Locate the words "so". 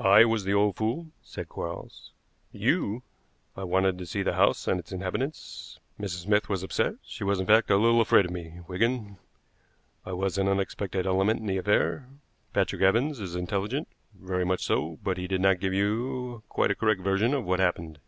14.64-14.98